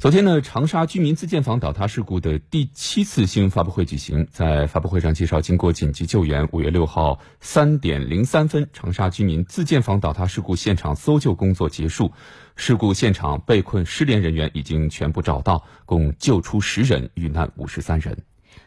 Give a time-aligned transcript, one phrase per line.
[0.00, 4.28] 昨天呢，长沙居民自建房倒塌事故的第七次新闻发布会举行。
[4.30, 12.12] 在发布会上介绍，经过紧急救援，五月六号三点零三分，长沙居民自建房倒塌事故现场搜救工作结束。
[12.54, 18.18] 事故现场被困失联人员已经全部找到，共救出十人，遇难五十三人。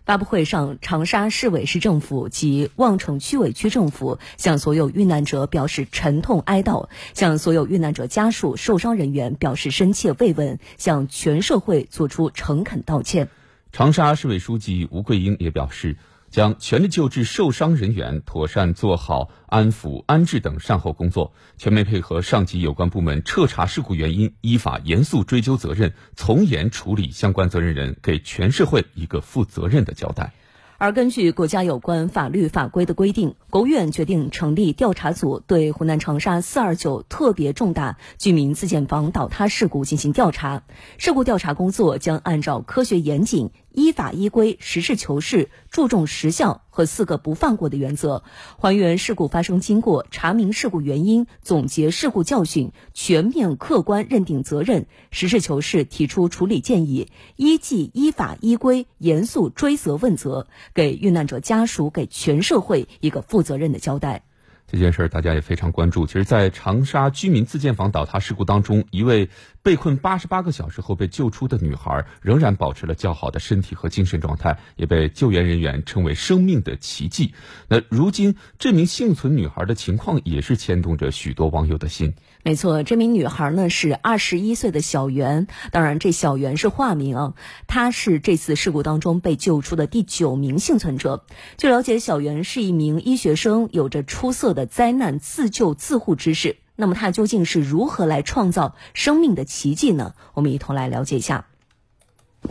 [0.06, 13.30] 发布会上，长沙市委市政府及望城区委区政府向所有遇难者表示沉痛哀悼，向所有遇难者家属、受伤人员表示深切慰问，向全社会作出诚恳道歉。
[13.72, 15.98] 长沙市委书记吴桂英也表示。
[16.32, 30.32] 将全力救治受伤人员，妥善做好安抚、安置等善后工作，全面配合上级有关部门彻查事故原因，依法严肃追究责任，从严处理相关责任人，给全社会一个负责任的交代。
[30.78, 40.64] 而根据国家有关法律法规的规定，国务院决定成立调查组，对湖南长沙四二九特别重大居民自建房倒塌事故进行调查。
[40.98, 43.52] 事故调查工作将按照科学严谨。
[43.74, 48.26] 依法依规、实事求是、注重实效和四个不放过的原则，
[48.58, 64.22] 还原事故发生经过，查明事故原因，总结事故教训，全面客观认定责任，实事求是提出处理建议，依纪依法依规严肃追责问责，给遇难者家属、给全社会一个负负责任的交代。
[64.68, 66.06] 这件事儿大家也非常关注。
[66.06, 69.30] 其实，在长沙居民自建房倒塌事故当中，一位
[69.62, 77.34] 被困八十八个小时后被救出的女孩，仍然保持了较好的身体和精神状态，也被救援人员称为生命的奇迹。
[77.68, 82.14] 那如今，这名幸存女孩的情况也是牵动着许多网友的心。
[82.44, 87.34] 没错，这名女孩呢是二十一岁的小袁，当然这小袁是化名啊。
[87.68, 91.24] 她是这次事故当中被救出的第九名幸存者。
[91.58, 96.58] 据了解，小袁是一名医学生，有着出色的灾难自救自护知识。
[96.76, 100.16] 那么它究竟是如何来创造生命的奇迹呢？
[100.34, 101.46] 我们一同来了解一下。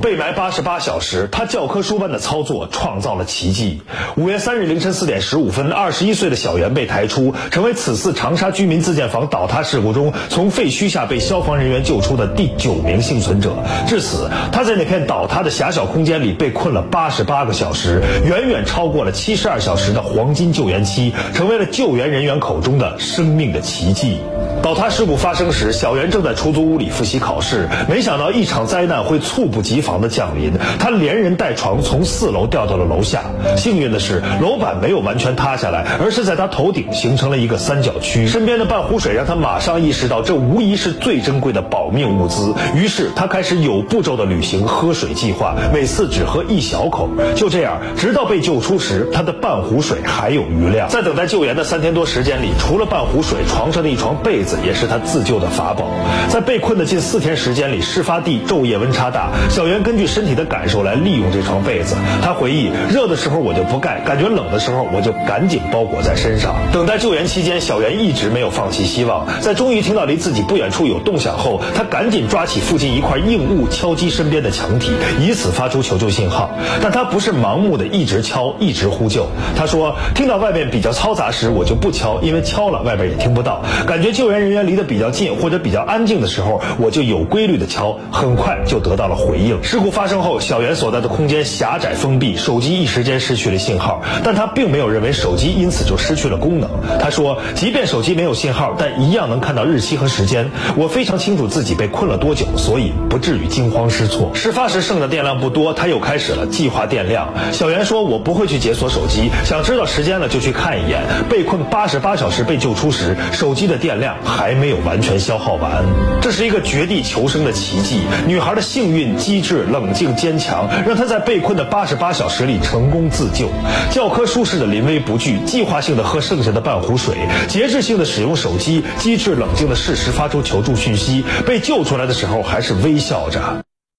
[0.01, 3.83] 被埋八十八小时，他教科书般的操作创造了奇迹。
[4.17, 13.57] 五月三日凌晨四点十五分，二十一岁的小袁被抬出，成为此次长沙居民自建房倒塌事故中从废墟下被消防人员救出的第九名幸存者。
[13.87, 24.19] 至此，他在那片倒塌的狭小空间里被困了八十八个小时，远远超过了七十二小时的黄金救援期，成为了救援人员口中的生命的奇迹。
[24.63, 33.23] 倒塌事故发生时，小袁正在出租屋里复习考试，没想到一场灾难会猝不及防的降临，他连人带床从四楼掉到了楼下。
[33.57, 38.27] 幸运的是，楼板没有完全塌下来，而是在他头顶形成了一个三角区。
[38.27, 42.55] 身边的半壶水让他马上意识到，这无疑是最珍贵的保命物资。
[42.75, 47.09] 于是他开始有步骤地履行喝水计划，每次只喝一小口。
[47.35, 50.91] 就这样，直到被救出时，他的半壶水还有余量。
[50.91, 54.50] 在等待救援的三天多时间里，除了半壶水，床上的一床被子。
[54.65, 55.91] 也是他自救的法宝。
[56.29, 61.95] 在被困的近四天时间里，事发地昼夜温差大，小袁根据身体的感受来利用这床被子。
[62.23, 66.57] 他回忆，热的时候我就不盖，感觉冷的时候我就赶紧包裹在身上。
[66.73, 69.27] 等待救援期间，小袁一直没有放弃希望。
[69.41, 74.91] 在终于听到离自己不远处有动响后，他赶紧抓起附近一块硬物敲击身边的墙体，
[75.21, 76.51] 以此发出求救信号。
[76.83, 79.27] 但他不是盲目的一直敲，一直呼救。
[79.57, 83.63] 他说，听到外面比较嘈杂时，我就不敲，因为敲了外边也听不到。
[83.87, 84.40] 感觉救援。
[84.41, 89.63] 人员离得比较近或者比较安静的时候，我就有规律的敲，很快就得到了回应。
[89.63, 96.69] 事故发生后，小袁所在的空间狭窄封闭，手机一时间失去了信号，但他并没有认为手机因此就失去了功能。
[97.01, 100.51] 他说，即便手机没有信号，但一样能看到日期和时间。
[100.77, 104.31] 我非常清楚自己被困了多久，所以不至于惊慌失措。
[104.35, 107.29] 事发时剩的电量不多，他又开始了计划电量。
[107.53, 111.03] 小袁说，我不会去解锁手机，想知道时间了就去看一眼。
[111.29, 114.17] 被困八十八小时被救出时，手机的电量。
[114.31, 115.85] 还没有完全消耗完，
[116.23, 118.03] 这是一个绝地求生的奇迹。
[118.27, 123.51] 女孩的幸运、机智、冷静、坚强，让她在被困的八十八小时里成功自救。
[123.91, 127.17] 教科书式的临危不惧，计划性的喝剩下的半壶水，
[127.49, 131.25] 节制性的使用手机，机智冷静的适时发出求助讯息。
[131.45, 133.65] 被救出来的时候还是微笑着。